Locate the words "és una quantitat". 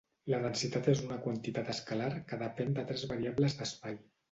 0.93-1.69